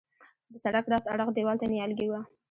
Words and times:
د 0.53 0.55
سړک 0.63 0.85
راست 0.91 1.07
اړخ 1.13 1.29
دیوال 1.33 1.57
ته 1.61 1.65
نیالګي 1.73 2.07
وه. 2.09 2.21